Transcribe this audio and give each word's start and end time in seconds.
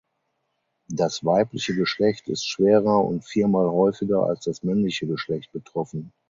Das 0.89 1.23
weibliche 1.23 1.75
Geschlecht 1.75 2.27
ist 2.27 2.47
schwerer 2.47 3.05
und 3.05 3.23
vier 3.23 3.47
Mal 3.47 3.67
häufiger 3.69 4.23
als 4.25 4.43
das 4.45 4.63
männliche 4.63 5.05
Geschlecht 5.05 5.51
betroffen. 5.51 6.11